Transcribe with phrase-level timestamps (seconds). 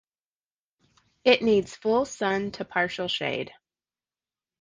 [1.23, 3.53] It needs full sun to partial shade.